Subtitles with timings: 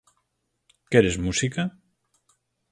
[0.95, 1.63] Queres música?